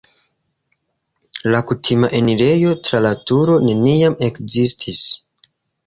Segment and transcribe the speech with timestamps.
[1.55, 5.09] La kutima enirejo tra la turo neniam ekzistis.